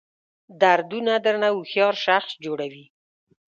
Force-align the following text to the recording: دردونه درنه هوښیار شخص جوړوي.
دردونه 0.61 1.13
درنه 1.25 1.49
هوښیار 1.55 1.95
شخص 2.05 2.31
جوړوي. 2.45 2.85